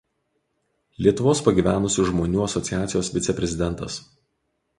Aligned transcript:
Lietuvos 1.07 1.43
pagyvenusių 1.49 2.07
žmonių 2.09 2.41
asociacijos 2.47 3.13
viceprezidentas. 3.19 4.01